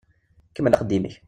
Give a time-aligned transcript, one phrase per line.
[0.55, 1.15] Kemmel axeddim-ik.